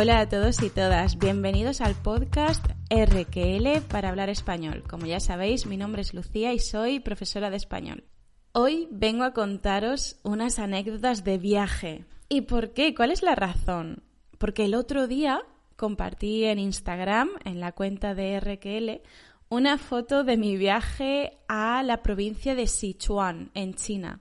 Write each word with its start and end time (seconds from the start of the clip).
Hola 0.00 0.20
a 0.20 0.28
todos 0.30 0.62
y 0.62 0.70
todas, 0.70 1.18
bienvenidos 1.18 1.82
al 1.82 1.94
podcast 1.94 2.64
RQL 2.88 3.82
para 3.86 4.08
hablar 4.08 4.30
español. 4.30 4.82
Como 4.88 5.04
ya 5.04 5.20
sabéis, 5.20 5.66
mi 5.66 5.76
nombre 5.76 6.00
es 6.00 6.14
Lucía 6.14 6.54
y 6.54 6.58
soy 6.58 7.00
profesora 7.00 7.50
de 7.50 7.58
español. 7.58 8.04
Hoy 8.52 8.88
vengo 8.90 9.24
a 9.24 9.34
contaros 9.34 10.16
unas 10.22 10.58
anécdotas 10.58 11.22
de 11.22 11.36
viaje. 11.36 12.06
¿Y 12.30 12.40
por 12.40 12.72
qué? 12.72 12.94
¿Cuál 12.94 13.10
es 13.10 13.22
la 13.22 13.34
razón? 13.34 14.02
Porque 14.38 14.64
el 14.64 14.74
otro 14.74 15.06
día 15.06 15.42
compartí 15.76 16.44
en 16.44 16.58
Instagram, 16.58 17.28
en 17.44 17.60
la 17.60 17.72
cuenta 17.72 18.14
de 18.14 18.40
RQL, 18.40 19.02
una 19.50 19.76
foto 19.76 20.24
de 20.24 20.38
mi 20.38 20.56
viaje 20.56 21.36
a 21.46 21.82
la 21.82 22.00
provincia 22.02 22.54
de 22.54 22.68
Sichuan, 22.68 23.50
en 23.52 23.74
China. 23.74 24.18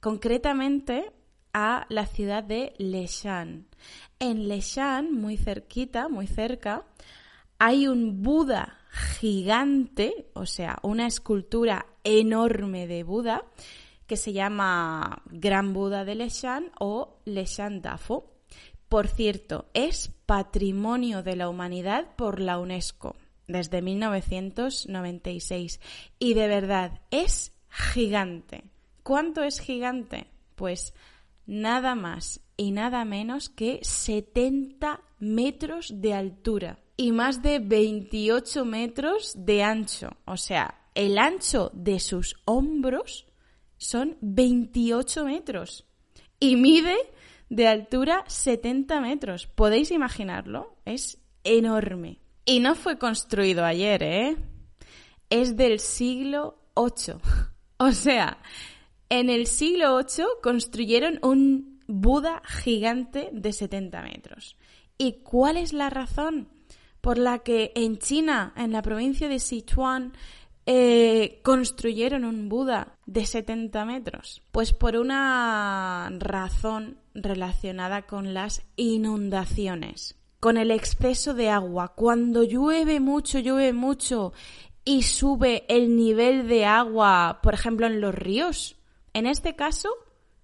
Concretamente 0.00 1.12
a 1.52 1.86
la 1.88 2.06
ciudad 2.06 2.44
de 2.44 2.74
Leshan. 2.78 3.66
En 4.18 4.48
Leshan, 4.48 5.12
muy 5.12 5.36
cerquita, 5.36 6.08
muy 6.08 6.26
cerca, 6.26 6.84
hay 7.58 7.86
un 7.86 8.22
Buda 8.22 8.78
gigante, 8.90 10.30
o 10.34 10.46
sea, 10.46 10.78
una 10.82 11.06
escultura 11.06 11.86
enorme 12.04 12.86
de 12.86 13.04
Buda 13.04 13.44
que 14.06 14.16
se 14.16 14.32
llama 14.32 15.22
Gran 15.30 15.72
Buda 15.72 16.04
de 16.04 16.14
Leshan 16.14 16.70
o 16.78 17.16
Leshan 17.24 17.80
Dafo. 17.80 18.32
Por 18.88 19.08
cierto, 19.08 19.70
es 19.72 20.10
patrimonio 20.26 21.22
de 21.22 21.36
la 21.36 21.48
humanidad 21.48 22.14
por 22.16 22.40
la 22.40 22.58
UNESCO 22.58 23.16
desde 23.46 23.80
1996 23.80 25.80
y 26.18 26.34
de 26.34 26.48
verdad 26.48 27.00
es 27.10 27.52
gigante. 27.70 28.64
¿Cuánto 29.02 29.42
es 29.42 29.60
gigante? 29.60 30.26
Pues 30.56 30.94
nada 31.46 31.94
más 31.94 32.40
y 32.56 32.70
nada 32.70 33.04
menos 33.04 33.48
que 33.48 33.80
70 33.82 35.00
metros 35.18 36.00
de 36.00 36.14
altura 36.14 36.78
y 36.96 37.12
más 37.12 37.42
de 37.42 37.58
28 37.58 38.64
metros 38.64 39.32
de 39.36 39.62
ancho. 39.62 40.10
O 40.24 40.36
sea, 40.36 40.82
el 40.94 41.18
ancho 41.18 41.70
de 41.74 41.98
sus 42.00 42.36
hombros 42.44 43.26
son 43.76 44.16
28 44.20 45.24
metros 45.24 45.86
y 46.38 46.56
mide 46.56 46.96
de 47.48 47.66
altura 47.66 48.24
70 48.28 49.00
metros. 49.00 49.46
¿Podéis 49.46 49.90
imaginarlo? 49.90 50.76
Es 50.84 51.18
enorme. 51.44 52.20
Y 52.44 52.60
no 52.60 52.74
fue 52.74 52.98
construido 52.98 53.64
ayer, 53.64 54.02
¿eh? 54.02 54.36
Es 55.30 55.56
del 55.56 55.80
siglo 55.80 56.58
VIII. 56.76 57.16
O 57.78 57.90
sea, 57.90 58.38
en 59.12 59.28
el 59.28 59.46
siglo 59.46 59.98
VIII 59.98 60.24
construyeron 60.42 61.18
un 61.22 61.82
Buda 61.86 62.40
gigante 62.46 63.28
de 63.30 63.52
70 63.52 64.00
metros. 64.00 64.56
¿Y 64.96 65.20
cuál 65.22 65.58
es 65.58 65.74
la 65.74 65.90
razón 65.90 66.48
por 67.02 67.18
la 67.18 67.40
que 67.40 67.72
en 67.74 67.98
China, 67.98 68.54
en 68.56 68.72
la 68.72 68.80
provincia 68.80 69.28
de 69.28 69.38
Sichuan, 69.38 70.14
eh, 70.64 71.40
construyeron 71.42 72.24
un 72.24 72.48
Buda 72.48 72.96
de 73.04 73.26
70 73.26 73.84
metros? 73.84 74.42
Pues 74.50 74.72
por 74.72 74.96
una 74.96 76.10
razón 76.18 76.96
relacionada 77.12 78.06
con 78.06 78.32
las 78.32 78.62
inundaciones, 78.76 80.16
con 80.40 80.56
el 80.56 80.70
exceso 80.70 81.34
de 81.34 81.50
agua. 81.50 81.92
Cuando 81.94 82.44
llueve 82.44 82.98
mucho, 82.98 83.40
llueve 83.40 83.74
mucho 83.74 84.32
y 84.86 85.02
sube 85.02 85.66
el 85.68 85.96
nivel 85.96 86.48
de 86.48 86.64
agua, 86.64 87.40
por 87.42 87.52
ejemplo, 87.52 87.86
en 87.86 88.00
los 88.00 88.14
ríos, 88.14 88.78
en 89.14 89.26
este 89.26 89.56
caso 89.56 89.90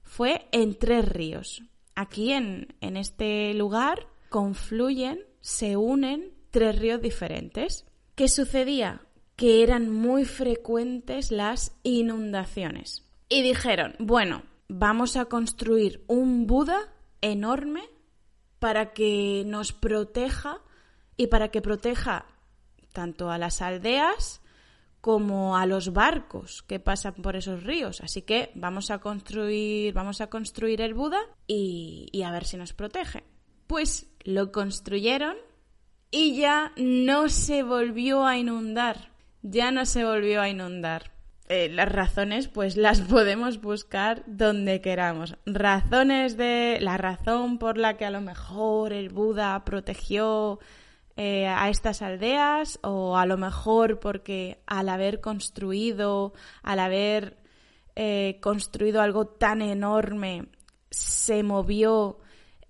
fue 0.03 0.49
en 0.53 0.79
tres 0.79 1.09
ríos. 1.09 1.63
Aquí 1.95 2.33
en, 2.33 2.75
en 2.81 2.97
este 2.97 3.55
lugar 3.55 4.07
confluyen, 4.29 5.21
se 5.41 5.77
unen 5.77 6.33
tres 6.51 6.79
ríos 6.79 7.01
diferentes. 7.01 7.87
¿Qué 8.15 8.29
sucedía? 8.29 9.03
Que 9.37 9.63
eran 9.63 9.91
muy 9.91 10.25
frecuentes 10.25 11.31
las 11.31 11.73
inundaciones. 11.83 13.05
Y 13.29 13.43
dijeron, 13.43 13.95
bueno, 13.99 14.43
vamos 14.69 15.17
a 15.17 15.27
construir 15.27 16.05
un 16.07 16.47
Buda 16.47 16.93
enorme 17.21 17.83
para 18.59 18.93
que 18.93 19.45
nos 19.47 19.73
proteja 19.73 20.61
y 21.17 21.29
para 21.29 21.51
que 21.51 21.63
proteja 21.63 22.27
tanto 22.93 23.31
a 23.31 23.39
las 23.39 23.63
aldeas 23.63 24.41
como 25.01 25.57
a 25.57 25.67
los 25.67 25.93
barcos 25.93 26.63
que 26.63 26.81
pasan 26.81 27.15
por 27.15 27.37
esos 27.37 27.63
ríos. 27.63 28.01
Así 28.01 28.23
que 28.23 28.51
vamos 28.55 28.91
a 28.91 28.99
construir, 28.99 29.93
vamos 29.95 30.21
a 30.21 30.29
construir 30.29 30.81
el 30.81 30.95
Buda 30.95 31.21
y, 31.47 32.23
a 32.25 32.33
ver 32.33 32.45
si 32.45 32.57
nos 32.57 32.73
protege. 32.73 33.25
Pues 33.67 34.11
lo 34.25 34.51
construyeron 34.51 35.37
y 36.11 36.37
ya 36.37 36.73
no 36.77 37.29
se 37.29 37.63
volvió 37.63 38.27
a 38.27 38.37
inundar. 38.39 39.13
Ya 39.43 39.71
no 39.71 39.87
se 39.87 40.05
volvió 40.05 40.41
a 40.41 40.49
inundar. 40.49 41.13
Eh, 41.49 41.71
las 41.71 41.91
razones, 41.91 42.49
pues 42.49 42.77
las 42.77 43.01
podemos 43.01 43.61
buscar 43.61 44.25
donde 44.27 44.81
queramos. 44.81 45.37
Razones 45.47 46.37
de. 46.37 46.79
La 46.81 46.99
razón 46.99 47.59
por 47.59 47.79
la 47.79 47.97
que 47.97 48.05
a 48.05 48.11
lo 48.11 48.21
mejor 48.21 48.93
el 48.93 49.09
Buda 49.09 49.65
protegió 49.65 50.59
eh, 51.21 51.49
a 51.49 51.69
estas 51.69 52.01
aldeas 52.01 52.79
o 52.85 53.17
a 53.17 53.27
lo 53.27 53.37
mejor 53.37 53.99
porque 53.99 54.63
al 54.67 54.89
haber 54.89 55.21
construido, 55.21 56.33
al 56.63 56.79
haber 56.79 57.39
eh, 57.97 58.39
construido 58.41 59.01
algo 59.01 59.27
tan 59.27 59.61
enorme, 59.61 60.47
se 60.93 61.43
movió 61.43 62.21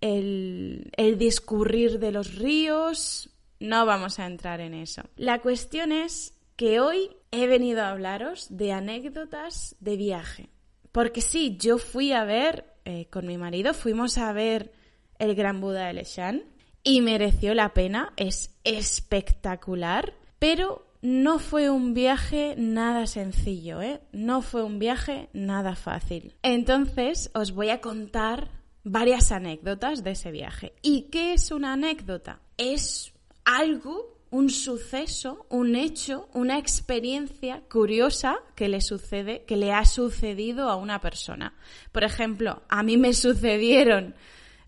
el, 0.01 0.91
el 0.97 1.19
discurrir 1.19 1.99
de 1.99 2.11
los 2.11 2.37
ríos. 2.37 3.29
No 3.61 3.85
vamos 3.85 4.19
a 4.19 4.25
entrar 4.25 4.63
en 4.63 4.73
eso. 4.73 5.03
La 5.17 5.43
cuestión 5.43 5.93
es 5.93 6.33
que 6.57 6.81
hoy 6.81 7.11
he 7.31 7.49
venido 7.49 7.83
a 7.83 7.91
hablaros 7.91 8.47
de 8.49 8.73
anécdotas 8.73 9.77
de 9.79 9.99
viaje. 9.99 10.49
Porque 10.91 11.21
sí, 11.21 11.59
yo 11.61 11.77
fui 11.77 12.13
a 12.13 12.25
ver, 12.25 12.65
eh, 12.87 13.09
con 13.11 13.27
mi 13.27 13.37
marido, 13.37 13.75
fuimos 13.75 14.17
a 14.17 14.33
ver 14.33 14.73
el 15.19 15.35
Gran 15.35 15.61
Buda 15.61 15.89
de 15.89 15.93
Leshan 15.93 16.45
y 16.83 17.01
mereció 17.01 17.55
la 17.55 17.75
pena, 17.75 18.13
es 18.17 18.55
espectacular, 18.65 20.15
pero 20.39 20.87
no 21.01 21.39
fue 21.39 21.71
un 21.71 21.95
viaje 21.95 22.55
nada 22.57 23.07
sencillo, 23.07 23.81
¿eh? 23.83 24.01
No 24.13 24.43
fue 24.43 24.63
un 24.63 24.79
viaje 24.79 25.29
nada 25.33 25.77
fácil. 25.77 26.35
Entonces 26.43 27.31
os 27.35 27.53
voy 27.53 27.71
a 27.71 27.81
contar 27.81 28.51
varias 28.83 29.31
anécdotas 29.33 30.03
de 30.03 30.13
ese 30.13 30.33
viaje. 30.33 30.73
¿Y 30.83 31.03
qué 31.03 31.35
es 31.35 31.51
una 31.53 31.75
anécdota? 31.75 32.41
Es 32.57 33.13
algo, 33.45 34.19
un 34.31 34.51
suceso, 34.51 35.47
un 35.51 35.77
hecho, 35.77 36.29
una 36.35 36.59
experiencia 36.59 37.63
curiosa 37.71 38.39
que 38.57 38.69
le 38.69 38.81
sucede, 38.81 39.45
que 39.45 39.57
le 39.57 39.73
ha 39.73 39.85
sucedido 39.85 40.69
a 40.69 40.77
una 40.77 41.01
persona. 41.01 41.55
Por 41.93 42.03
ejemplo, 42.03 42.63
a 42.69 42.83
mí 42.83 42.97
me 42.97 43.15
sucedieron 43.15 44.15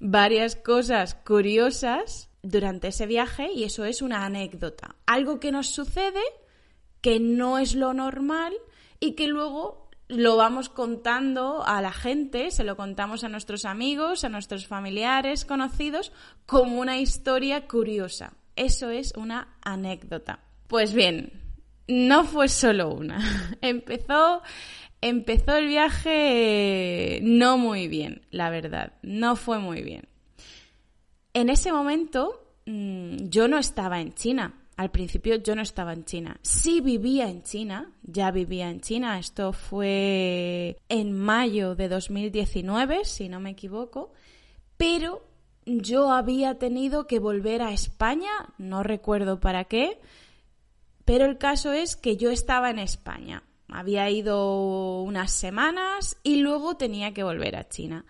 varias 0.01 0.57
cosas 0.57 1.15
curiosas 1.15 2.31
durante 2.43 2.89
ese 2.89 3.07
viaje 3.07 3.53
y 3.53 3.65
eso 3.65 3.85
es 3.85 4.03
una 4.03 4.25
anécdota. 4.25 4.97
Algo 5.07 5.39
que 5.39 5.53
nos 5.53 5.69
sucede, 5.69 6.23
que 7.01 7.21
no 7.21 7.59
es 7.59 7.75
lo 7.75 7.93
normal 7.93 8.55
y 8.99 9.13
que 9.13 9.29
luego 9.29 9.91
lo 10.09 10.37
vamos 10.37 10.69
contando 10.69 11.63
a 11.65 11.81
la 11.81 11.93
gente, 11.93 12.51
se 12.51 12.65
lo 12.65 12.77
contamos 12.77 13.23
a 13.23 13.29
nuestros 13.29 13.65
amigos, 13.65 14.25
a 14.25 14.29
nuestros 14.29 14.67
familiares, 14.67 15.45
conocidos, 15.45 16.13
como 16.47 16.81
una 16.81 16.99
historia 16.99 17.69
curiosa. 17.69 18.33
Eso 18.57 18.91
es 18.91 19.13
una 19.17 19.57
anécdota. 19.63 20.41
Pues 20.67 20.93
bien, 20.93 21.41
no 21.87 22.25
fue 22.25 22.49
solo 22.49 22.93
una. 22.93 23.21
Empezó 23.61 24.43
empezó 25.01 25.57
el 25.57 25.69
viaje 25.69 27.21
no 27.23 27.59
muy 27.59 27.89
bien, 27.89 28.23
la 28.31 28.51
verdad, 28.51 28.93
no 29.03 29.37
fue 29.37 29.59
muy 29.59 29.83
bien. 29.83 30.09
En 31.33 31.49
ese 31.49 31.73
momento 31.73 32.55
mm, 32.67 33.29
yo 33.29 33.49
no 33.49 33.59
estaba 33.59 34.01
en 34.01 34.15
China, 34.15 34.55
al 34.77 34.91
principio 34.91 35.37
yo 35.37 35.55
no 35.55 35.63
estaba 35.63 35.93
en 35.93 36.05
China. 36.05 36.39
Sí 36.43 36.81
vivía 36.81 37.29
en 37.29 37.43
China, 37.43 37.93
ya 38.03 38.31
vivía 38.31 38.71
en 38.71 38.81
China, 38.81 39.19
esto 39.19 39.53
fue 39.53 40.79
en 40.89 41.13
mayo 41.13 41.75
de 41.75 41.89
2019, 41.89 43.05
si 43.05 43.29
no 43.29 43.41
me 43.41 43.51
equivoco, 43.51 44.13
pero 44.77 45.23
yo 45.67 46.11
había 46.11 46.59
tenido 46.59 47.07
que 47.07 47.19
volver 47.19 47.63
a 47.63 47.73
España, 47.73 48.31
no 48.59 48.83
recuerdo 48.83 49.39
para 49.39 49.65
qué, 49.65 50.01
pero 51.05 51.27
el 51.27 51.39
caso 51.39 51.73
es 51.73 51.97
que 51.97 52.17
yo 52.17 52.31
estaba 52.31 52.71
en 52.71 52.79
España. 52.79 53.43
Había 53.73 54.09
ido 54.11 55.03
unas 55.03 55.33
semanas 55.33 56.17
y 56.23 56.37
luego 56.37 56.77
tenía 56.77 57.13
que 57.13 57.23
volver 57.23 57.57
a 57.57 57.69
China. 57.69 58.05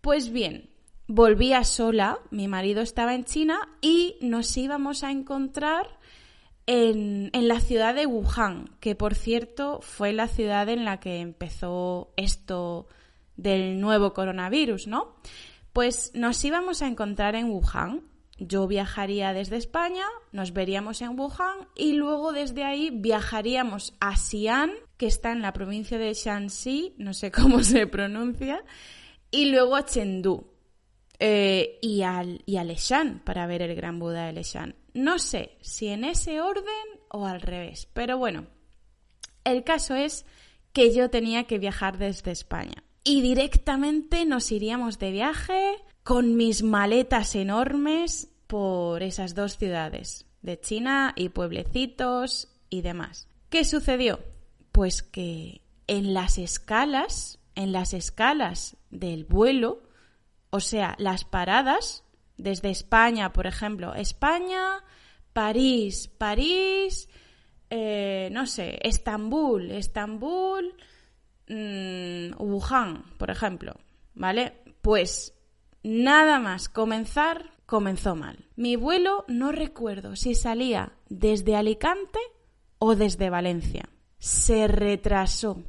Pues 0.00 0.30
bien, 0.30 0.70
volvía 1.06 1.64
sola, 1.64 2.18
mi 2.30 2.48
marido 2.48 2.82
estaba 2.82 3.14
en 3.14 3.24
China 3.24 3.68
y 3.80 4.16
nos 4.20 4.56
íbamos 4.56 5.04
a 5.04 5.10
encontrar 5.10 5.86
en, 6.66 7.30
en, 7.32 7.48
la 7.48 7.60
ciudad 7.60 7.94
de 7.94 8.06
Wuhan, 8.06 8.70
que 8.80 8.94
por 8.94 9.14
cierto 9.14 9.80
fue 9.82 10.12
la 10.12 10.28
ciudad 10.28 10.68
en 10.68 10.84
la 10.84 11.00
que 11.00 11.20
empezó 11.20 12.12
esto 12.16 12.86
del 13.36 13.80
nuevo 13.80 14.12
coronavirus, 14.12 14.86
¿no? 14.86 15.16
Pues 15.72 16.12
nos 16.14 16.42
íbamos 16.44 16.82
a 16.82 16.86
encontrar 16.86 17.34
en 17.34 17.50
Wuhan. 17.50 18.02
yo 18.38 18.66
viajaría 18.66 19.32
desde 19.32 19.56
España, 19.56 20.04
nos 20.32 20.52
veríamos 20.52 21.00
en 21.00 21.18
Wuhan 21.18 21.68
y 21.76 21.92
luego 21.92 22.32
desde 22.32 22.64
ahí 22.64 22.90
viajaríamos 22.90 23.94
a 24.00 24.16
Xi'an, 24.16 24.72
que 25.02 25.08
está 25.08 25.32
en 25.32 25.42
la 25.42 25.52
provincia 25.52 25.98
de 25.98 26.14
Shanxi, 26.14 26.94
no 26.96 27.12
sé 27.12 27.32
cómo 27.32 27.64
se 27.64 27.88
pronuncia, 27.88 28.62
y 29.32 29.46
luego 29.46 29.74
a 29.74 29.84
Chengdu 29.84 30.46
eh, 31.18 31.80
y, 31.82 32.02
al, 32.02 32.40
y 32.46 32.58
a 32.58 32.62
Leshan 32.62 33.20
para 33.24 33.48
ver 33.48 33.62
el 33.62 33.74
Gran 33.74 33.98
Buda 33.98 34.26
de 34.26 34.32
Leshan. 34.32 34.76
No 34.94 35.18
sé 35.18 35.58
si 35.60 35.88
en 35.88 36.04
ese 36.04 36.40
orden 36.40 36.86
o 37.08 37.26
al 37.26 37.40
revés, 37.40 37.88
pero 37.92 38.16
bueno, 38.16 38.46
el 39.42 39.64
caso 39.64 39.96
es 39.96 40.24
que 40.72 40.94
yo 40.94 41.10
tenía 41.10 41.48
que 41.48 41.58
viajar 41.58 41.98
desde 41.98 42.30
España 42.30 42.84
y 43.02 43.22
directamente 43.22 44.24
nos 44.24 44.52
iríamos 44.52 45.00
de 45.00 45.10
viaje 45.10 45.78
con 46.04 46.36
mis 46.36 46.62
maletas 46.62 47.34
enormes 47.34 48.30
por 48.46 49.02
esas 49.02 49.34
dos 49.34 49.58
ciudades, 49.58 50.26
de 50.42 50.60
China 50.60 51.12
y 51.16 51.30
pueblecitos 51.30 52.52
y 52.70 52.82
demás. 52.82 53.26
¿Qué 53.50 53.64
sucedió? 53.64 54.20
Pues 54.72 55.02
que 55.02 55.62
en 55.86 56.14
las 56.14 56.38
escalas, 56.38 57.38
en 57.54 57.72
las 57.72 57.92
escalas 57.94 58.76
del 58.90 59.24
vuelo, 59.24 59.82
o 60.50 60.60
sea, 60.60 60.94
las 60.98 61.24
paradas, 61.24 62.04
desde 62.36 62.70
España, 62.70 63.32
por 63.32 63.46
ejemplo, 63.46 63.94
España, 63.94 64.84
París, 65.32 66.08
París, 66.08 67.08
eh, 67.70 68.28
no 68.32 68.46
sé, 68.46 68.78
Estambul, 68.82 69.70
Estambul, 69.70 70.74
mmm, 71.48 72.32
Wuhan, 72.38 73.04
por 73.18 73.30
ejemplo, 73.30 73.74
¿vale? 74.14 74.52
Pues 74.82 75.34
nada 75.82 76.38
más 76.38 76.68
comenzar, 76.68 77.52
comenzó 77.66 78.14
mal. 78.14 78.48
Mi 78.56 78.76
vuelo 78.76 79.24
no 79.28 79.52
recuerdo 79.52 80.16
si 80.16 80.34
salía 80.34 80.92
desde 81.08 81.56
Alicante 81.56 82.18
o 82.78 82.94
desde 82.94 83.30
Valencia. 83.30 83.88
Se 84.22 84.68
retrasó. 84.68 85.64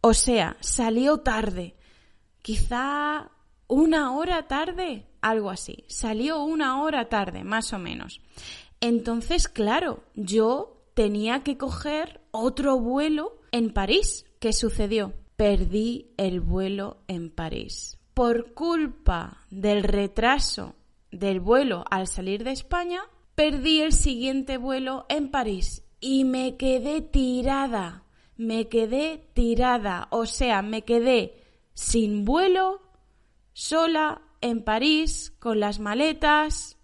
O 0.00 0.14
sea, 0.14 0.56
salió 0.60 1.18
tarde. 1.18 1.76
Quizá 2.40 3.30
una 3.66 4.16
hora 4.16 4.48
tarde, 4.48 5.04
algo 5.20 5.50
así. 5.50 5.84
Salió 5.88 6.42
una 6.42 6.82
hora 6.82 7.10
tarde, 7.10 7.44
más 7.44 7.74
o 7.74 7.78
menos. 7.78 8.22
Entonces, 8.80 9.46
claro, 9.46 10.04
yo 10.14 10.86
tenía 10.94 11.42
que 11.42 11.58
coger 11.58 12.22
otro 12.30 12.78
vuelo 12.80 13.40
en 13.52 13.74
París. 13.74 14.24
¿Qué 14.40 14.54
sucedió? 14.54 15.12
Perdí 15.36 16.14
el 16.16 16.40
vuelo 16.40 17.02
en 17.08 17.28
París 17.28 17.98
por 18.18 18.52
culpa 18.52 19.44
del 19.48 19.84
retraso 19.84 20.74
del 21.12 21.38
vuelo 21.38 21.84
al 21.88 22.08
salir 22.08 22.42
de 22.42 22.50
España, 22.50 23.00
perdí 23.36 23.80
el 23.80 23.92
siguiente 23.92 24.56
vuelo 24.56 25.06
en 25.08 25.30
París 25.30 25.84
y 26.00 26.24
me 26.24 26.56
quedé 26.56 27.00
tirada, 27.00 28.04
me 28.36 28.68
quedé 28.68 29.28
tirada, 29.34 30.08
o 30.10 30.26
sea, 30.26 30.62
me 30.62 30.82
quedé 30.82 31.42
sin 31.74 32.24
vuelo, 32.24 32.82
sola 33.52 34.22
en 34.40 34.62
París, 34.62 35.32
con 35.38 35.60
las 35.60 35.80
maletas. 35.80 36.78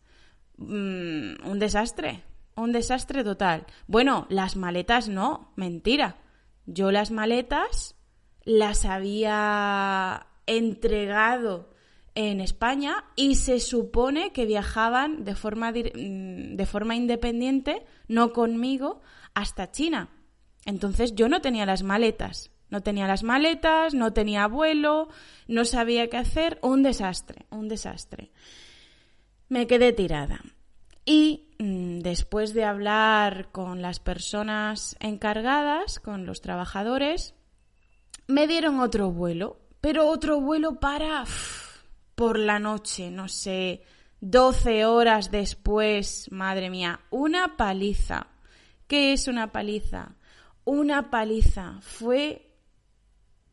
Mm, 0.56 1.44
un 1.44 1.58
desastre, 1.58 2.24
un 2.56 2.72
desastre 2.72 3.24
total. 3.24 3.66
Bueno, 3.86 4.26
las 4.28 4.56
maletas 4.56 5.08
no, 5.08 5.52
mentira. 5.56 6.18
Yo 6.66 6.90
las 6.90 7.10
maletas 7.10 7.96
las 8.44 8.84
había 8.84 10.26
entregado 10.46 11.73
en 12.14 12.40
España 12.40 13.04
y 13.16 13.36
se 13.36 13.60
supone 13.60 14.32
que 14.32 14.46
viajaban 14.46 15.24
de 15.24 15.34
forma, 15.34 15.72
mm, 15.72 16.56
de 16.56 16.66
forma 16.66 16.96
independiente, 16.96 17.84
no 18.08 18.32
conmigo, 18.32 19.00
hasta 19.34 19.70
China. 19.70 20.10
Entonces 20.64 21.14
yo 21.14 21.28
no 21.28 21.40
tenía 21.40 21.66
las 21.66 21.82
maletas, 21.82 22.50
no 22.70 22.82
tenía 22.82 23.06
las 23.06 23.22
maletas, 23.22 23.94
no 23.94 24.12
tenía 24.12 24.46
vuelo, 24.46 25.08
no 25.48 25.64
sabía 25.64 26.08
qué 26.08 26.16
hacer, 26.16 26.58
un 26.62 26.82
desastre, 26.82 27.46
un 27.50 27.68
desastre. 27.68 28.30
Me 29.48 29.66
quedé 29.66 29.92
tirada. 29.92 30.40
Y 31.04 31.48
mm, 31.58 31.98
después 31.98 32.54
de 32.54 32.64
hablar 32.64 33.50
con 33.52 33.82
las 33.82 34.00
personas 34.00 34.96
encargadas, 35.00 36.00
con 36.00 36.24
los 36.26 36.40
trabajadores, 36.40 37.34
me 38.26 38.46
dieron 38.46 38.80
otro 38.80 39.10
vuelo 39.10 39.58
pero 39.84 40.08
otro 40.08 40.40
vuelo 40.40 40.80
para 40.80 41.26
por 42.14 42.38
la 42.38 42.58
noche, 42.58 43.10
no 43.10 43.28
sé, 43.28 43.82
12 44.20 44.86
horas 44.86 45.30
después, 45.30 46.30
madre 46.30 46.70
mía, 46.70 47.00
una 47.10 47.56
paliza. 47.56 48.28
¿Qué 48.86 49.12
es 49.12 49.28
una 49.28 49.52
paliza? 49.52 50.16
Una 50.64 51.10
paliza 51.10 51.78
fue 51.80 52.50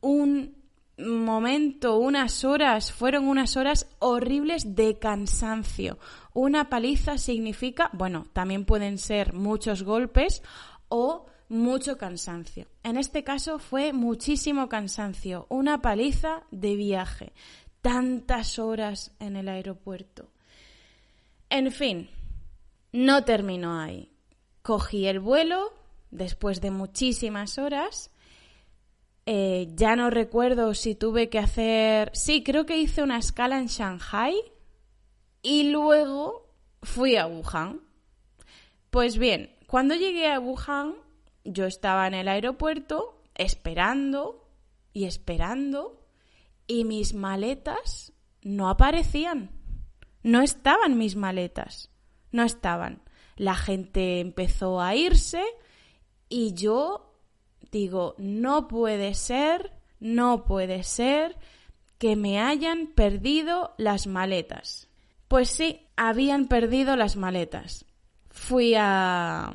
un 0.01 0.61
momento, 0.97 1.97
unas 1.97 2.43
horas, 2.45 2.91
fueron 2.91 3.27
unas 3.27 3.57
horas 3.57 3.87
horribles 3.99 4.75
de 4.75 4.97
cansancio. 4.99 5.97
Una 6.33 6.69
paliza 6.69 7.17
significa, 7.17 7.89
bueno, 7.93 8.27
también 8.33 8.65
pueden 8.65 8.97
ser 8.97 9.33
muchos 9.33 9.83
golpes 9.83 10.41
o 10.89 11.25
mucho 11.49 11.97
cansancio. 11.97 12.67
En 12.83 12.97
este 12.97 13.23
caso 13.23 13.59
fue 13.59 13.93
muchísimo 13.93 14.69
cansancio, 14.69 15.47
una 15.49 15.81
paliza 15.81 16.43
de 16.51 16.75
viaje, 16.75 17.33
tantas 17.81 18.59
horas 18.59 19.11
en 19.19 19.35
el 19.35 19.49
aeropuerto. 19.49 20.29
En 21.49 21.71
fin, 21.71 22.09
no 22.91 23.23
terminó 23.23 23.79
ahí. 23.79 24.11
Cogí 24.61 25.07
el 25.07 25.19
vuelo 25.19 25.73
después 26.11 26.61
de 26.61 26.71
muchísimas 26.71 27.57
horas. 27.57 28.11
Eh, 29.25 29.69
ya 29.75 29.95
no 29.95 30.09
recuerdo 30.09 30.73
si 30.73 30.95
tuve 30.95 31.29
que 31.29 31.39
hacer... 31.39 32.11
Sí, 32.13 32.43
creo 32.43 32.65
que 32.65 32.77
hice 32.77 33.03
una 33.03 33.17
escala 33.17 33.59
en 33.59 33.67
Shanghai 33.67 34.35
y 35.41 35.71
luego 35.71 36.49
fui 36.81 37.15
a 37.15 37.27
Wuhan. 37.27 37.81
Pues 38.89 39.17
bien, 39.17 39.55
cuando 39.67 39.95
llegué 39.95 40.31
a 40.31 40.39
Wuhan 40.39 40.95
yo 41.43 41.65
estaba 41.65 42.07
en 42.07 42.13
el 42.13 42.27
aeropuerto 42.27 43.21
esperando 43.35 44.47
y 44.93 45.05
esperando 45.05 45.99
y 46.67 46.85
mis 46.85 47.13
maletas 47.13 48.13
no 48.41 48.69
aparecían. 48.69 49.51
No 50.23 50.41
estaban 50.41 50.97
mis 50.97 51.15
maletas. 51.15 51.89
No 52.31 52.43
estaban. 52.43 53.01
La 53.35 53.55
gente 53.55 54.19
empezó 54.19 54.81
a 54.81 54.95
irse 54.95 55.43
y 56.29 56.53
yo 56.53 57.11
digo, 57.71 58.15
no 58.17 58.67
puede 58.67 59.13
ser, 59.15 59.71
no 59.99 60.45
puede 60.45 60.83
ser 60.83 61.37
que 61.97 62.15
me 62.15 62.39
hayan 62.39 62.87
perdido 62.87 63.73
las 63.77 64.07
maletas. 64.07 64.89
Pues 65.27 65.49
sí, 65.49 65.87
habían 65.95 66.47
perdido 66.47 66.95
las 66.95 67.15
maletas. 67.15 67.85
Fui 68.29 68.73
a, 68.77 69.53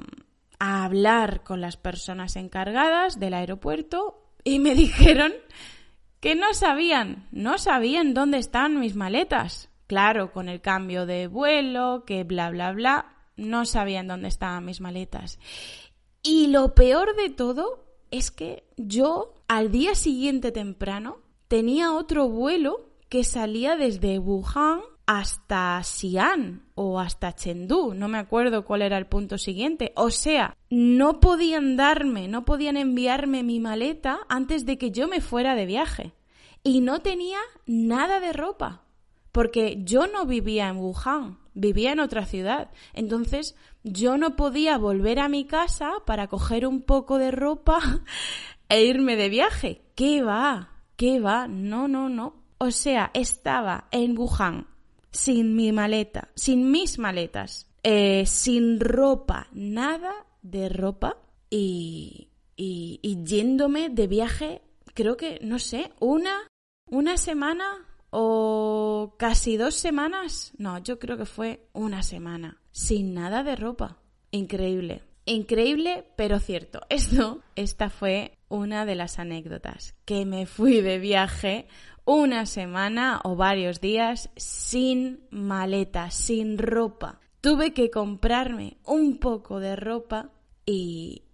hablar 0.59 1.43
con 1.43 1.61
las 1.61 1.77
personas 1.77 2.37
encargadas 2.37 3.21
del 3.21 3.35
aeropuerto 3.35 4.33
y 4.43 4.59
me 4.59 4.75
dijeron 4.77 5.33
que 6.27 6.35
no 6.35 6.55
sabían, 6.55 7.29
no 7.31 7.57
sabían 7.57 8.13
dónde 8.13 8.39
estaban 8.39 8.81
mis 8.81 8.97
maletas. 8.97 9.71
Claro, 9.87 10.33
con 10.33 10.49
el 10.49 10.61
cambio 10.61 11.07
de 11.07 11.29
vuelo, 11.29 12.03
que 12.05 12.25
bla, 12.25 12.51
bla, 12.51 12.73
bla, 12.73 13.15
no 13.37 13.65
sabían 13.65 14.09
dónde 14.09 14.27
estaban 14.27 14.65
mis 14.65 14.81
maletas. 14.81 15.39
Y 16.25 16.49
lo 16.49 16.75
peor 16.75 17.15
de 17.15 17.31
todo 17.31 17.85
es 18.11 18.33
que 18.33 18.65
yo 18.77 19.35
al 19.47 19.71
día 19.71 19.95
siguiente 19.95 20.51
temprano 20.51 21.19
tenía 21.47 21.93
otro 21.93 22.29
vuelo 22.29 22.91
que 23.09 23.23
salía 23.23 23.77
desde 23.77 24.19
Wuhan 24.19 24.81
hasta 25.07 25.81
Xi'an 25.81 26.65
o 26.75 26.99
hasta 26.99 27.33
Chengdu, 27.33 27.95
no 27.95 28.09
me 28.09 28.19
acuerdo 28.19 28.65
cuál 28.65 28.83
era 28.83 28.99
el 28.99 29.07
punto 29.07 29.39
siguiente. 29.39 29.93
O 29.95 30.11
sea, 30.11 30.57
no 30.69 31.21
podían 31.21 31.77
darme, 31.77 32.27
no 32.27 32.45
podían 32.45 32.77
enviarme 32.77 33.45
mi 33.45 33.61
maleta 33.61 34.19
antes 34.29 34.67
de 34.67 34.77
que 34.77 34.91
yo 34.91 35.07
me 35.07 35.21
fuera 35.21 35.55
de 35.55 35.67
viaje. 35.67 36.16
Y 36.67 36.81
no 36.81 37.01
tenía 37.01 37.39
nada 37.67 38.19
de 38.19 38.33
ropa, 38.33 38.83
porque 39.31 39.79
yo 39.85 40.09
no 40.09 40.27
vivía 40.27 40.69
en 40.69 40.79
Wuhan, 40.79 41.39
vivía 41.55 41.93
en 41.93 42.01
otra 42.01 42.27
ciudad. 42.27 42.73
Entonces 42.93 43.55
yo 43.85 44.19
no 44.19 44.35
podía 44.35 44.77
volver 44.77 45.21
a 45.21 45.29
mi 45.29 45.45
casa 45.45 45.93
para 46.05 46.27
coger 46.27 46.67
un 46.67 46.83
poco 46.83 47.19
de 47.19 47.31
ropa 47.31 47.79
e 48.69 48.85
irme 48.85 49.15
de 49.15 49.29
viaje. 49.29 49.83
¿Qué 49.95 50.23
va? 50.23 50.73
¿Qué 50.97 51.21
va? 51.21 51.47
No, 51.47 51.87
no, 51.87 52.09
no. 52.09 52.35
O 52.59 52.73
sea, 52.73 53.13
estaba 53.15 53.87
en 53.93 54.19
Wuhan 54.19 54.67
sin 55.13 55.55
mi 55.55 55.71
maleta, 55.71 56.31
sin 56.35 56.73
mis 56.73 56.99
maletas, 56.99 57.71
eh, 57.85 58.27
sin 58.27 58.81
ropa, 58.81 59.47
nada 59.53 60.27
de 60.43 60.69
ropa 60.69 61.19
y, 61.49 62.29
y, 62.57 63.19
yéndome 63.25 63.89
de 63.89 64.07
viaje, 64.09 64.63
creo 64.95 65.17
que, 65.17 65.39
no 65.43 65.59
sé, 65.59 65.93
una, 66.01 66.49
una 66.89 67.17
semana 67.17 67.85
o 68.11 69.15
casi 69.19 69.57
dos 69.57 69.75
semanas, 69.75 70.53
no, 70.59 70.79
yo 70.79 70.99
creo 70.99 71.17
que 71.17 71.27
fue 71.27 71.69
una 71.73 72.03
semana, 72.03 72.61
sin 72.71 73.15
nada 73.15 73.43
de 73.43 73.57
ropa. 73.57 73.99
Increíble. 74.31 75.03
Increíble, 75.25 76.07
pero 76.17 76.39
cierto. 76.39 76.81
Esto, 76.89 77.43
esta 77.57 77.91
fue 77.91 78.39
una 78.49 78.87
de 78.87 78.95
las 78.95 79.19
anécdotas, 79.19 79.95
que 80.05 80.25
me 80.25 80.47
fui 80.47 80.81
de 80.81 80.99
viaje 80.99 81.67
una 82.05 82.47
semana 82.47 83.21
o 83.25 83.35
varios 83.35 83.81
días 83.81 84.31
sin 84.37 85.27
maleta, 85.31 86.11
sin 86.13 86.57
ropa. 86.57 87.21
Tuve 87.41 87.75
que 87.75 87.91
comprarme 87.91 88.77
un 88.85 89.19
poco 89.19 89.59
de 89.59 89.75
ropa 89.75 90.31
y, 90.65 91.25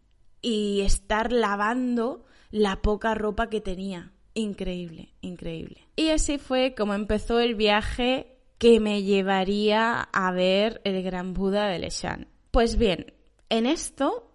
y 0.41 0.81
estar 0.81 1.31
lavando 1.31 2.25
la 2.51 2.81
poca 2.81 3.15
ropa 3.15 3.51
que 3.51 3.61
tenía. 3.61 4.13
Increíble, 4.35 5.11
increíble. 5.21 5.87
Y 5.97 6.09
así 6.09 6.39
fue 6.39 6.75
como 6.75 6.95
empezó 6.95 7.41
el 7.41 7.55
viaje 7.55 8.39
que 8.59 8.81
me 8.81 9.03
llevaría 9.03 10.01
a 10.01 10.33
ver 10.33 10.81
el 10.85 11.03
Gran 11.03 11.35
Buda 11.35 11.67
de 11.67 11.79
Leshan. 11.79 12.29
Pues 12.51 12.77
bien, 12.77 13.13
en 13.49 13.67
esto 13.67 14.31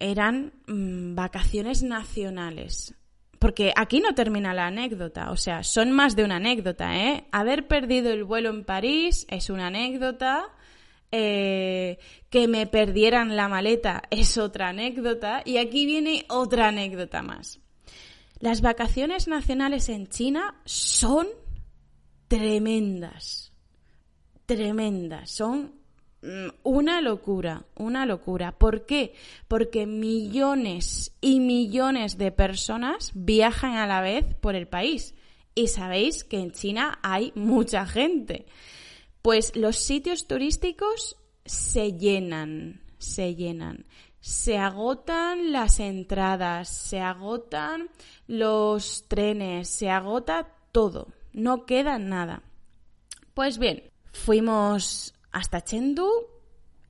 eran 0.00 0.52
mm, 0.66 1.14
vacaciones 1.14 1.82
nacionales. 1.82 2.94
Porque 3.38 3.72
aquí 3.76 4.00
no 4.00 4.14
termina 4.14 4.52
la 4.52 4.66
anécdota, 4.66 5.30
o 5.30 5.36
sea, 5.36 5.62
son 5.62 5.92
más 5.92 6.16
de 6.16 6.24
una 6.24 6.36
anécdota, 6.36 6.96
¿eh? 6.96 7.26
Haber 7.30 7.68
perdido 7.68 8.10
el 8.10 8.24
vuelo 8.24 8.50
en 8.50 8.64
París 8.64 9.26
es 9.30 9.48
una 9.48 9.68
anécdota, 9.68 10.48
eh, 11.12 11.98
que 12.30 12.48
me 12.48 12.66
perdieran 12.66 13.36
la 13.36 13.48
maleta 13.48 14.02
es 14.10 14.38
otra 14.38 14.70
anécdota, 14.70 15.42
y 15.44 15.58
aquí 15.58 15.86
viene 15.86 16.26
otra 16.28 16.68
anécdota 16.68 17.22
más. 17.22 17.60
Las 18.40 18.60
vacaciones 18.60 19.28
nacionales 19.28 19.88
en 19.88 20.08
China 20.08 20.60
son 20.64 21.26
tremendas, 22.28 23.52
tremendas, 24.46 25.30
son 25.30 25.78
Mm, 26.20 26.48
una 26.64 27.00
locura, 27.00 27.64
una 27.76 28.04
locura. 28.04 28.52
¿Por 28.58 28.86
qué? 28.86 29.14
Porque 29.46 29.86
millones 29.86 31.12
y 31.20 31.38
millones 31.38 32.18
de 32.18 32.32
personas 32.32 33.12
viajan 33.14 33.76
a 33.76 33.86
la 33.86 34.00
vez 34.00 34.24
por 34.40 34.56
el 34.56 34.66
país. 34.66 35.14
Y 35.54 35.68
sabéis 35.68 36.24
que 36.24 36.38
en 36.38 36.50
China 36.52 36.98
hay 37.02 37.32
mucha 37.36 37.86
gente. 37.86 38.46
Pues 39.22 39.54
los 39.54 39.76
sitios 39.76 40.26
turísticos 40.26 41.16
se 41.44 41.92
llenan, 41.92 42.82
se 42.98 43.36
llenan. 43.36 43.86
Se 44.20 44.58
agotan 44.58 45.52
las 45.52 45.80
entradas, 45.80 46.68
se 46.68 47.00
agotan 47.00 47.88
los 48.26 49.06
trenes, 49.08 49.68
se 49.68 49.90
agota 49.90 50.48
todo. 50.72 51.08
No 51.32 51.66
queda 51.66 51.98
nada. 51.98 52.42
Pues 53.34 53.58
bien, 53.58 53.84
fuimos 54.12 55.14
hasta 55.30 55.62
Chengdu 55.62 56.10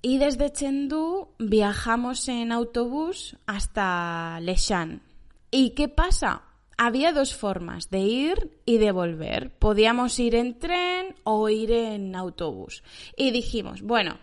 y 0.00 0.18
desde 0.18 0.52
Chengdu 0.52 1.28
viajamos 1.38 2.28
en 2.28 2.52
autobús 2.52 3.36
hasta 3.46 4.38
Leshan. 4.40 5.02
¿Y 5.50 5.70
qué 5.70 5.88
pasa? 5.88 6.42
Había 6.76 7.12
dos 7.12 7.34
formas 7.34 7.90
de 7.90 8.00
ir 8.00 8.60
y 8.64 8.78
de 8.78 8.92
volver. 8.92 9.50
Podíamos 9.58 10.18
ir 10.20 10.36
en 10.36 10.58
tren 10.58 11.16
o 11.24 11.48
ir 11.48 11.72
en 11.72 12.14
autobús. 12.14 12.84
Y 13.16 13.32
dijimos, 13.32 13.82
bueno, 13.82 14.18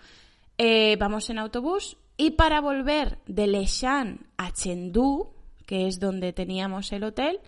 eh, 0.58 0.96
vamos 0.98 1.30
en 1.30 1.40
autobús 1.40 1.98
y 2.18 2.32
para 2.32 2.62
volver 2.62 3.20
de 3.28 3.48
Leshan 3.48 4.28
a 4.38 4.52
Chengdu, 4.52 5.34
que 5.66 5.88
es 5.88 6.00
donde 6.00 6.34
teníamos 6.34 6.92
el 6.92 7.04
hotel, 7.04 7.40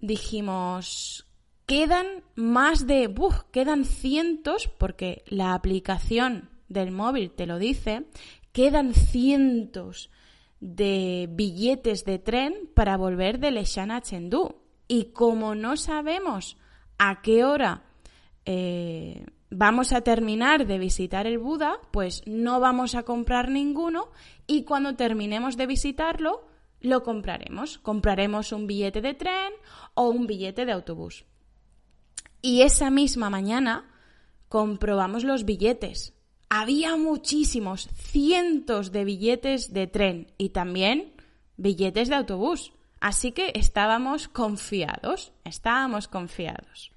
dijimos, 0.00 1.26
quedan 1.66 2.06
más 2.34 2.86
de, 2.86 3.14
quedan 3.50 3.84
cientos, 3.84 4.68
porque 4.68 5.22
la 5.26 5.54
aplicación 5.54 6.48
del 6.68 6.92
móvil 6.92 7.30
te 7.30 7.46
lo 7.46 7.58
dice, 7.58 8.06
quedan 8.52 8.94
cientos 8.94 10.10
de 10.60 11.28
billetes 11.30 12.04
de 12.04 12.18
tren 12.18 12.54
para 12.74 12.96
volver 12.96 13.38
de 13.38 13.50
Leshan 13.50 13.90
a 13.90 14.00
Chengdu. 14.00 14.56
Y 14.88 15.12
como 15.12 15.54
no 15.54 15.76
sabemos 15.76 16.56
a 16.98 17.22
qué 17.22 17.44
hora 17.44 17.84
eh, 18.44 19.24
vamos 19.50 19.92
a 19.92 20.00
terminar 20.00 20.66
de 20.66 20.78
visitar 20.78 21.26
el 21.26 21.38
Buda, 21.38 21.78
pues 21.90 22.22
no 22.26 22.60
vamos 22.60 22.94
a 22.94 23.02
comprar 23.02 23.50
ninguno 23.50 24.10
y 24.46 24.64
cuando 24.64 24.96
terminemos 24.96 25.56
de 25.56 25.66
visitarlo, 25.66 26.46
lo 26.80 27.02
compraremos. 27.02 27.78
Compraremos 27.78 28.52
un 28.52 28.66
billete 28.66 29.00
de 29.00 29.14
tren 29.14 29.52
o 29.94 30.08
un 30.08 30.26
billete 30.26 30.64
de 30.64 30.72
autobús. 30.72 31.24
Y 32.42 32.62
esa 32.62 32.90
misma 32.90 33.28
mañana 33.28 33.90
comprobamos 34.48 35.24
los 35.24 35.44
billetes. 35.44 36.14
Había 36.48 36.96
muchísimos, 36.96 37.88
cientos 37.94 38.92
de 38.92 39.04
billetes 39.04 39.72
de 39.72 39.86
tren 39.86 40.32
y 40.38 40.50
también 40.50 41.12
billetes 41.56 42.08
de 42.08 42.16
autobús. 42.16 42.72
Así 43.00 43.32
que 43.32 43.52
estábamos 43.54 44.28
confiados, 44.28 45.32
estábamos 45.44 46.08
confiados. 46.08 46.92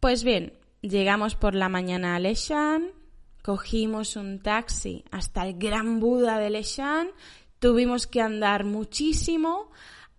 Pues 0.00 0.24
bien, 0.24 0.57
llegamos 0.80 1.34
por 1.34 1.54
la 1.54 1.68
mañana 1.68 2.16
a 2.16 2.20
Leshan, 2.20 2.90
cogimos 3.42 4.16
un 4.16 4.40
taxi 4.40 5.04
hasta 5.10 5.46
el 5.46 5.58
Gran 5.58 6.00
Buda 6.00 6.38
de 6.38 6.50
Leshan, 6.50 7.08
tuvimos 7.58 8.06
que 8.06 8.20
andar 8.20 8.64
muchísimo, 8.64 9.70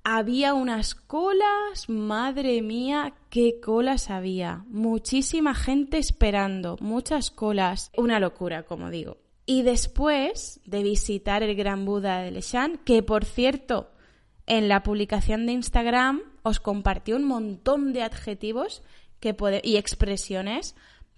había 0.03 0.53
unas 0.53 0.95
colas, 0.95 1.89
madre 1.89 2.61
mía, 2.61 3.13
qué 3.29 3.59
colas 3.59 4.09
había. 4.09 4.63
Muchísima 4.67 5.53
gente 5.53 5.97
esperando, 5.97 6.77
muchas 6.79 7.31
colas. 7.31 7.91
Una 7.97 8.19
locura, 8.19 8.63
como 8.63 8.89
digo. 8.89 9.17
Y 9.45 9.63
después 9.63 10.61
de 10.65 10.83
visitar 10.83 11.43
el 11.43 11.55
Gran 11.55 11.85
Buda 11.85 12.21
de 12.21 12.31
Leshan, 12.31 12.77
que 12.85 13.03
por 13.03 13.25
cierto, 13.25 13.91
en 14.45 14.67
la 14.67 14.83
publicación 14.83 15.45
de 15.45 15.53
Instagram 15.53 16.21
os 16.43 16.59
compartió 16.59 17.15
un 17.15 17.25
montón 17.25 17.93
de 17.93 18.01
adjetivos 18.01 18.81
que 19.19 19.35
y 19.63 19.77
expresiones 19.77 20.75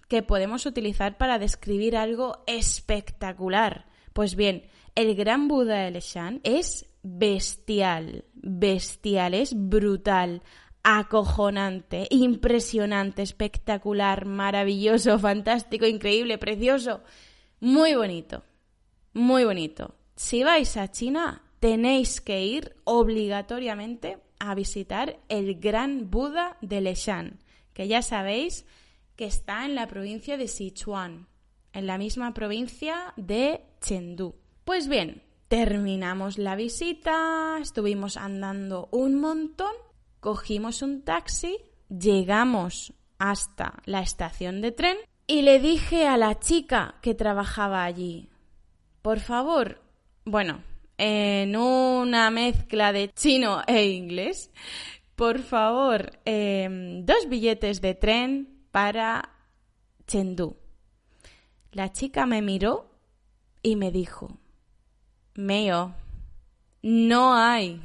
que 0.08 0.22
podemos 0.22 0.66
utilizar 0.66 1.16
para 1.16 1.38
describir 1.38 1.96
algo 1.96 2.42
espectacular. 2.46 3.86
Pues 4.12 4.36
bien, 4.36 4.64
el 4.94 5.14
Gran 5.14 5.48
Buda 5.48 5.78
de 5.78 5.90
Leshan 5.90 6.40
es 6.44 6.86
bestial, 7.02 8.24
bestial, 8.34 9.34
es 9.34 9.54
brutal, 9.56 10.42
acojonante, 10.82 12.06
impresionante, 12.10 13.22
espectacular, 13.22 14.26
maravilloso, 14.26 15.18
fantástico, 15.18 15.86
increíble, 15.86 16.38
precioso, 16.38 17.02
muy 17.60 17.94
bonito, 17.94 18.42
muy 19.14 19.44
bonito. 19.44 19.94
Si 20.16 20.42
vais 20.42 20.76
a 20.76 20.90
China, 20.90 21.42
tenéis 21.60 22.20
que 22.20 22.44
ir 22.44 22.76
obligatoriamente 22.84 24.18
a 24.38 24.54
visitar 24.54 25.20
el 25.28 25.60
Gran 25.60 26.10
Buda 26.10 26.58
de 26.60 26.80
Leshan, 26.80 27.38
que 27.74 27.88
ya 27.88 28.02
sabéis 28.02 28.66
que 29.16 29.24
está 29.24 29.64
en 29.64 29.74
la 29.74 29.86
provincia 29.86 30.36
de 30.36 30.48
Sichuan, 30.48 31.28
en 31.72 31.86
la 31.86 31.98
misma 31.98 32.34
provincia 32.34 33.14
de 33.16 33.64
Chengdu. 33.80 34.34
Pues 34.64 34.88
bien, 34.88 35.22
Terminamos 35.52 36.38
la 36.38 36.56
visita, 36.56 37.58
estuvimos 37.60 38.16
andando 38.16 38.88
un 38.90 39.20
montón, 39.20 39.74
cogimos 40.18 40.80
un 40.80 41.02
taxi, 41.02 41.58
llegamos 41.90 42.94
hasta 43.18 43.82
la 43.84 44.00
estación 44.00 44.62
de 44.62 44.72
tren 44.72 44.96
y 45.26 45.42
le 45.42 45.60
dije 45.60 46.06
a 46.06 46.16
la 46.16 46.40
chica 46.40 46.94
que 47.02 47.14
trabajaba 47.14 47.84
allí, 47.84 48.30
por 49.02 49.20
favor, 49.20 49.82
bueno, 50.24 50.62
en 50.96 51.54
una 51.54 52.30
mezcla 52.30 52.94
de 52.94 53.12
chino 53.12 53.60
e 53.66 53.88
inglés, 53.88 54.50
por 55.22 55.38
favor, 55.38 56.18
em, 56.24 57.04
dos 57.04 57.28
billetes 57.28 57.80
de 57.80 57.94
tren 57.94 58.48
para 58.72 59.22
Chengdu. 60.08 60.56
La 61.70 61.92
chica 61.92 62.26
me 62.26 62.42
miró 62.42 62.90
y 63.62 63.76
me 63.76 63.92
dijo, 63.92 64.36
Meo, 65.36 65.94
no 66.82 67.36
hay. 67.36 67.80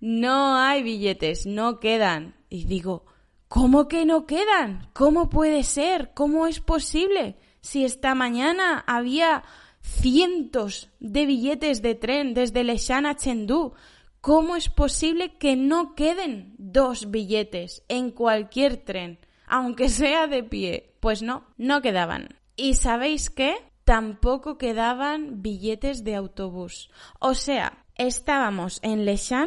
No 0.00 0.56
hay 0.56 0.82
billetes, 0.82 1.46
no 1.46 1.78
quedan. 1.78 2.34
Y 2.50 2.64
digo, 2.64 3.06
¿cómo 3.46 3.86
que 3.86 4.04
no 4.04 4.26
quedan? 4.26 4.90
¿Cómo 4.94 5.28
puede 5.30 5.62
ser? 5.62 6.12
¿Cómo 6.12 6.48
es 6.48 6.58
posible? 6.58 7.36
Si 7.60 7.84
esta 7.84 8.16
mañana 8.16 8.82
había 8.88 9.44
cientos 9.80 10.90
de 10.98 11.24
billetes 11.24 11.82
de 11.82 11.94
tren 11.94 12.34
desde 12.34 12.64
Leshan 12.64 13.06
a 13.06 13.14
Chengdu, 13.14 13.74
¿cómo 14.26 14.56
es 14.56 14.68
posible 14.68 15.36
que 15.38 15.54
no 15.54 15.94
queden 15.94 16.56
dos 16.58 17.12
billetes 17.12 17.84
en 17.86 18.10
cualquier 18.10 18.76
tren, 18.76 19.20
aunque 19.46 19.88
sea 20.00 20.26
de 20.26 20.42
pie? 20.42 20.96
Pues 20.98 21.22
no, 21.22 21.46
no 21.56 21.80
quedaban. 21.80 22.40
¿Y 22.56 22.74
sabéis 22.74 23.30
qué? 23.30 23.54
tampoco 23.84 24.58
quedaban 24.58 25.42
billetes 25.42 26.02
de 26.02 26.16
autobús. 26.16 26.90
O 27.20 27.34
sea, 27.34 27.84
estábamos 27.94 28.80
en 28.82 29.04
Leshan 29.04 29.46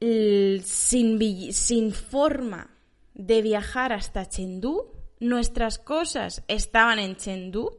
sin, 0.00 1.52
sin 1.52 1.92
forma 1.92 2.76
de 3.14 3.40
viajar 3.40 3.92
hasta 3.92 4.28
Chengdu, 4.28 4.90
nuestras 5.20 5.78
cosas 5.78 6.42
estaban 6.48 6.98
en 6.98 7.14
Chengdu, 7.14 7.70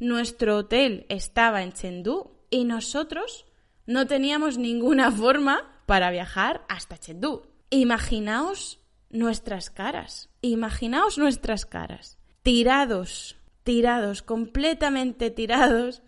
nuestro 0.00 0.56
hotel 0.56 1.06
estaba 1.08 1.62
en 1.62 1.72
Chengdu 1.72 2.32
y 2.50 2.64
nosotros 2.64 3.46
no 3.86 4.08
teníamos 4.08 4.58
ninguna 4.58 5.12
forma 5.12 5.70
para 5.86 6.10
viajar 6.10 6.64
hasta 6.68 6.98
Chengdu. 6.98 7.42
Imaginaos 7.70 8.80
nuestras 9.10 9.70
caras, 9.70 10.30
imaginaos 10.42 11.18
nuestras 11.18 11.66
caras, 11.66 12.18
tirados, 12.42 13.36
tirados, 13.62 14.22
completamente 14.22 15.30
tirados 15.30 16.02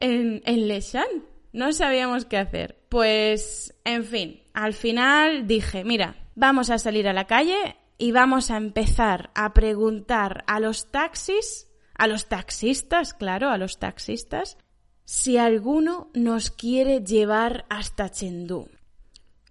en, 0.00 0.42
en 0.44 0.68
Leshan. 0.68 1.06
No 1.52 1.72
sabíamos 1.72 2.24
qué 2.24 2.36
hacer. 2.36 2.78
Pues, 2.88 3.74
en 3.84 4.04
fin, 4.04 4.42
al 4.52 4.74
final 4.74 5.46
dije, 5.46 5.84
mira, 5.84 6.16
vamos 6.34 6.70
a 6.70 6.78
salir 6.78 7.08
a 7.08 7.12
la 7.12 7.26
calle 7.26 7.76
y 7.98 8.12
vamos 8.12 8.50
a 8.50 8.56
empezar 8.56 9.30
a 9.34 9.52
preguntar 9.54 10.44
a 10.46 10.60
los 10.60 10.90
taxis, 10.90 11.68
a 11.94 12.06
los 12.06 12.28
taxistas, 12.28 13.12
claro, 13.14 13.50
a 13.50 13.58
los 13.58 13.78
taxistas, 13.78 14.56
si 15.04 15.36
alguno 15.38 16.10
nos 16.14 16.50
quiere 16.50 17.00
llevar 17.00 17.64
hasta 17.70 18.10
Chengdu. 18.10 18.68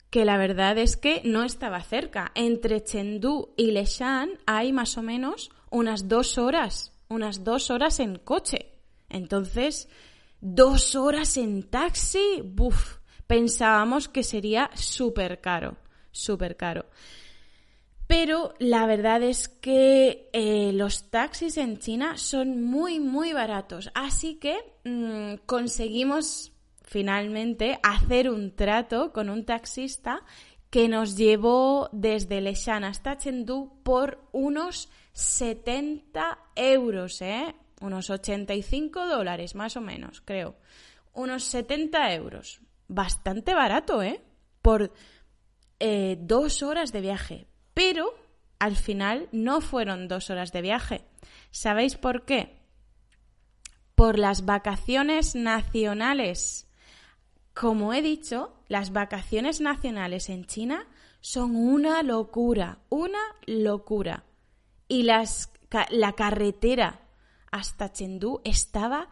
Que 0.10 0.26
la 0.26 0.38
verdad 0.38 0.78
es 0.78 0.98
que 0.98 1.22
no 1.26 1.44
estaba 1.44 1.82
cerca. 1.82 2.32
Entre 2.36 2.84
Chengdu 2.84 3.54
y 3.58 3.72
Leshan 3.72 4.40
hay 4.46 4.72
más 4.72 4.98
o 4.98 5.02
menos 5.02 5.52
unas 5.70 6.08
dos 6.08 6.38
horas, 6.38 6.94
unas 7.10 7.44
dos 7.44 7.70
horas 7.72 8.00
en 8.00 8.18
coche. 8.18 8.74
Entonces, 9.10 9.90
dos 10.40 10.96
horas 10.96 11.38
en 11.38 11.64
taxi, 11.64 12.42
buf, 12.44 12.98
pensábamos 13.28 14.08
que 14.08 14.24
sería 14.24 14.70
súper 14.74 15.42
caro, 15.42 15.78
súper 16.12 16.56
caro. 16.56 16.86
Pero 18.08 18.54
la 18.60 18.86
verdad 18.86 19.22
es 19.22 19.50
que 19.50 20.30
eh, 20.32 20.72
los 20.74 21.10
taxis 21.10 21.58
en 21.58 21.78
China 21.78 22.18
son 22.18 22.64
muy, 22.64 23.02
muy 23.02 23.34
baratos. 23.34 23.92
Así 23.94 24.36
que 24.36 24.58
mm, 24.86 25.46
conseguimos 25.46 26.54
finalmente 26.88 27.80
hacer 27.84 28.30
un 28.30 28.56
trato 28.56 29.12
con 29.12 29.30
un 29.30 29.46
taxista 29.46 30.24
que 30.70 30.88
nos 30.88 31.16
llevó 31.18 31.90
desde 31.92 32.42
Leshan 32.42 32.84
hasta 32.84 33.18
Chengdu 33.18 33.84
por 33.84 34.24
unos 34.32 34.90
70 35.12 36.40
euros, 36.56 37.22
¿eh? 37.22 37.56
Unos 37.82 38.10
85 38.10 39.06
dólares 39.06 39.54
más 39.54 39.78
o 39.78 39.82
menos, 39.82 40.22
creo. 40.22 40.56
Unos 41.14 41.44
70 41.44 42.14
euros. 42.14 42.62
Bastante 42.88 43.54
barato, 43.54 44.02
¿eh? 44.02 44.22
Por 44.62 44.94
eh, 45.80 46.18
dos 46.22 46.64
horas 46.64 46.92
de 46.92 47.02
viaje. 47.02 47.48
Pero 47.74 48.14
al 48.60 48.76
final 48.76 49.28
no 49.32 49.60
fueron 49.62 50.08
dos 50.08 50.30
horas 50.30 50.52
de 50.54 50.62
viaje. 50.62 51.06
¿Sabéis 51.52 51.96
por 51.96 52.24
qué? 52.26 52.62
Por 53.94 54.20
las 54.20 54.46
vacaciones 54.46 55.36
nacionales. 55.36 56.67
Como 57.60 57.92
he 57.92 58.04
dicho, 58.04 58.54
las 58.68 58.92
vacaciones 58.92 59.62
nacionales 59.62 60.30
en 60.30 60.46
China 60.46 60.86
son 61.22 61.56
una 61.56 62.04
locura, 62.04 62.78
una 62.90 63.18
locura. 63.48 64.26
Y 64.88 65.04
las, 65.04 65.52
la 65.90 66.14
carretera 66.14 67.02
hasta 67.50 67.92
Chengdu 67.92 68.42
estaba 68.44 69.10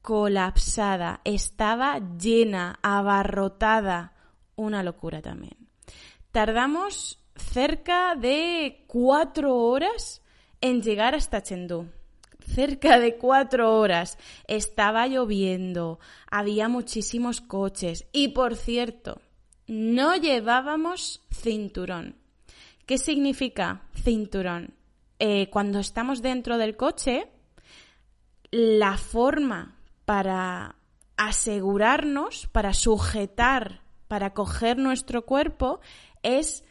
colapsada, 0.00 1.20
estaba 1.24 1.98
llena, 2.16 2.78
abarrotada. 2.82 4.14
Una 4.56 4.82
locura 4.82 5.20
también. 5.20 5.68
Tardamos 6.32 7.18
cerca 7.36 8.14
de 8.14 8.84
cuatro 8.86 9.56
horas 9.56 10.22
en 10.62 10.80
llegar 10.80 11.14
hasta 11.14 11.42
Chengdu. 11.42 11.90
Cerca 12.46 12.98
de 12.98 13.16
cuatro 13.16 13.78
horas. 13.78 14.18
Estaba 14.46 15.06
lloviendo, 15.06 15.98
había 16.30 16.68
muchísimos 16.68 17.40
coches 17.40 18.06
y, 18.12 18.28
por 18.28 18.56
cierto, 18.56 19.20
no 19.66 20.14
llevábamos 20.16 21.22
cinturón. 21.32 22.16
¿Qué 22.86 22.98
significa 22.98 23.82
cinturón? 23.94 24.74
Eh, 25.18 25.48
cuando 25.50 25.78
estamos 25.78 26.20
dentro 26.20 26.58
del 26.58 26.76
coche, 26.76 27.28
la 28.50 28.98
forma 28.98 29.76
para 30.04 30.76
asegurarnos, 31.16 32.48
para 32.52 32.74
sujetar, 32.74 33.82
para 34.08 34.34
coger 34.34 34.78
nuestro 34.78 35.24
cuerpo 35.24 35.80
es 36.22 36.64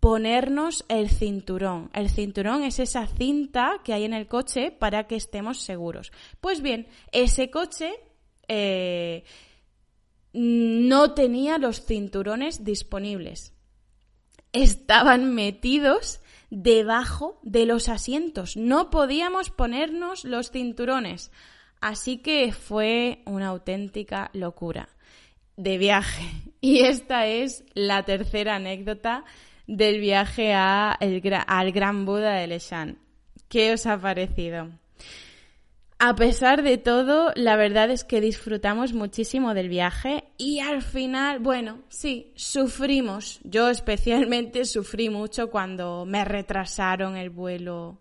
ponernos 0.00 0.84
el 0.88 1.08
cinturón. 1.10 1.90
El 1.92 2.08
cinturón 2.10 2.62
es 2.62 2.78
esa 2.78 3.06
cinta 3.06 3.80
que 3.84 3.92
hay 3.92 4.04
en 4.04 4.14
el 4.14 4.26
coche 4.26 4.70
para 4.70 5.06
que 5.06 5.16
estemos 5.16 5.60
seguros. 5.60 6.12
Pues 6.40 6.62
bien, 6.62 6.86
ese 7.12 7.50
coche 7.50 7.94
eh, 8.46 9.24
no 10.32 11.14
tenía 11.14 11.58
los 11.58 11.84
cinturones 11.84 12.64
disponibles. 12.64 13.52
Estaban 14.52 15.34
metidos 15.34 16.20
debajo 16.50 17.38
de 17.42 17.66
los 17.66 17.88
asientos. 17.88 18.56
No 18.56 18.90
podíamos 18.90 19.50
ponernos 19.50 20.24
los 20.24 20.50
cinturones. 20.50 21.30
Así 21.80 22.18
que 22.18 22.52
fue 22.52 23.22
una 23.26 23.48
auténtica 23.48 24.30
locura 24.32 24.88
de 25.56 25.78
viaje. 25.78 26.24
Y 26.60 26.80
esta 26.80 27.26
es 27.28 27.62
la 27.74 28.04
tercera 28.04 28.56
anécdota 28.56 29.24
del 29.68 30.00
viaje 30.00 30.54
a 30.54 30.90
al 30.90 31.72
Gran 31.72 32.04
Buda 32.04 32.34
de 32.34 32.48
Leshan. 32.48 32.98
¿Qué 33.48 33.72
os 33.72 33.86
ha 33.86 34.00
parecido? 34.00 34.70
A 36.00 36.14
pesar 36.14 36.62
de 36.62 36.78
todo, 36.78 37.32
la 37.34 37.56
verdad 37.56 37.90
es 37.90 38.04
que 38.04 38.20
disfrutamos 38.20 38.92
muchísimo 38.92 39.52
del 39.52 39.68
viaje 39.68 40.24
y 40.36 40.60
al 40.60 40.80
final, 40.82 41.40
bueno, 41.40 41.80
sí, 41.88 42.32
sufrimos. 42.36 43.40
Yo 43.42 43.68
especialmente 43.68 44.64
sufrí 44.64 45.10
mucho 45.10 45.50
cuando 45.50 46.04
me 46.06 46.24
retrasaron 46.24 47.16
el 47.16 47.30
vuelo, 47.30 48.00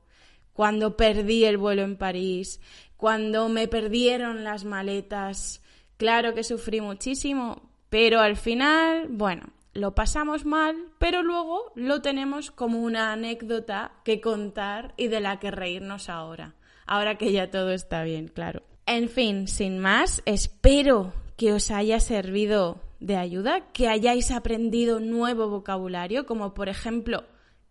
cuando 0.53 0.95
perdí 0.95 1.45
el 1.45 1.57
vuelo 1.57 1.81
en 1.81 1.97
París, 1.97 2.61
cuando 2.97 3.49
me 3.49 3.67
perdieron 3.67 4.43
las 4.43 4.63
maletas. 4.63 5.63
Claro 5.97 6.35
que 6.35 6.43
sufrí 6.43 6.81
muchísimo, 6.81 7.71
pero 7.89 8.19
al 8.19 8.37
final, 8.37 9.07
bueno, 9.09 9.49
lo 9.77 9.93
pasamos 9.93 10.43
mal, 10.43 10.75
pero 10.97 11.21
luego 11.21 11.71
lo 11.75 12.01
tenemos 12.01 12.49
como 12.49 12.79
una 12.79 13.13
anécdota 13.13 13.91
que 14.03 14.19
contar 14.19 14.95
y 14.97 15.07
de 15.07 15.21
la 15.21 15.39
que 15.39 15.51
reírnos 15.51 16.09
ahora, 16.09 16.55
ahora 16.87 17.19
que 17.19 17.31
ya 17.31 17.51
todo 17.51 17.71
está 17.71 18.01
bien, 18.01 18.27
claro. 18.27 18.63
En 18.87 19.07
fin, 19.07 19.47
sin 19.47 19.77
más, 19.77 20.23
espero 20.25 21.13
que 21.35 21.53
os 21.53 21.69
haya 21.69 21.99
servido 21.99 22.81
de 22.99 23.17
ayuda, 23.17 23.71
que 23.71 23.87
hayáis 23.87 24.31
aprendido 24.31 24.99
nuevo 24.99 25.47
vocabulario, 25.47 26.25
como 26.25 26.55
por 26.55 26.69
ejemplo 26.69 27.25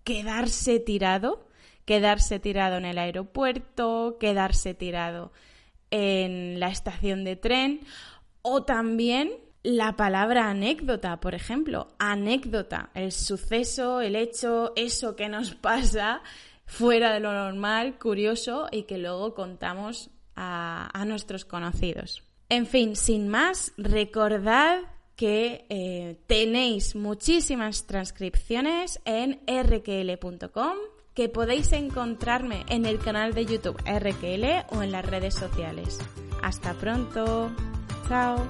quedarse 0.05 0.79
tirado, 0.79 1.49
quedarse 1.87 2.39
tirado 2.39 2.77
en 2.77 2.85
el 2.85 2.99
aeropuerto, 2.99 4.17
quedarse 4.21 4.75
tirado 4.75 5.33
en 5.91 6.61
la 6.61 6.69
estación 6.69 7.25
de 7.25 7.35
tren, 7.35 7.81
o 8.43 8.63
también 8.63 9.33
la 9.67 9.97
palabra 9.97 10.49
anécdota, 10.49 11.19
por 11.19 11.35
ejemplo, 11.35 11.89
anécdota, 11.99 12.91
el 12.95 13.11
suceso, 13.11 14.01
el 14.01 14.15
hecho, 14.15 14.73
eso 14.77 15.17
que 15.17 15.29
nos 15.29 15.55
pasa 15.57 16.23
fuera 16.67 17.13
de 17.13 17.21
lo 17.21 17.33
normal, 17.33 17.99
curioso 17.99 18.69
y 18.71 18.85
que 18.85 18.97
luego 18.97 19.35
contamos 19.35 20.11
a, 20.37 21.05
nuestros 21.07 21.45
conocidos. 21.45 22.23
En 22.49 22.67
fin, 22.67 22.95
sin 22.95 23.29
más, 23.29 23.73
recordad 23.77 24.83
que 25.17 25.67
eh, 25.69 26.21
tenéis 26.29 26.95
muchísimas 26.95 27.87
transcripciones 27.87 29.01
en 29.05 29.41
rql.com, 29.49 30.77
que 31.13 31.29
podéis 31.29 31.73
encontrarme 31.73 32.65
en 32.69 32.87
el 32.87 33.01
canal 33.01 33.35
de 33.35 33.47
YouTube 33.47 33.83
RQL 33.85 34.77
o 34.77 34.83
en 34.83 34.93
las 34.93 35.05
redes 35.05 35.35
sociales. 35.35 35.99
Hasta 36.43 36.75
pronto. 36.75 37.51
Chao. 38.09 38.47